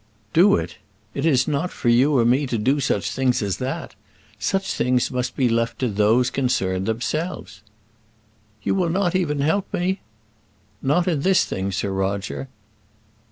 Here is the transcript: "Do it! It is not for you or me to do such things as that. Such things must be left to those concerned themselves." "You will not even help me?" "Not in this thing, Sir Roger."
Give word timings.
"Do 0.33 0.55
it! 0.55 0.79
It 1.13 1.27
is 1.27 1.47
not 1.47 1.69
for 1.69 1.87
you 1.87 2.17
or 2.17 2.25
me 2.25 2.47
to 2.47 2.57
do 2.57 2.79
such 2.79 3.11
things 3.11 3.43
as 3.43 3.57
that. 3.57 3.93
Such 4.39 4.73
things 4.73 5.11
must 5.11 5.35
be 5.35 5.47
left 5.47 5.77
to 5.77 5.87
those 5.89 6.31
concerned 6.31 6.87
themselves." 6.87 7.61
"You 8.63 8.73
will 8.73 8.89
not 8.89 9.13
even 9.15 9.41
help 9.41 9.71
me?" 9.71 10.01
"Not 10.81 11.07
in 11.07 11.19
this 11.21 11.45
thing, 11.45 11.71
Sir 11.71 11.91
Roger." 11.91 12.49